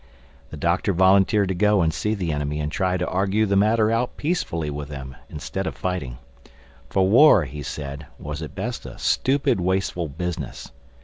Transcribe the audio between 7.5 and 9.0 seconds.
said, was at best a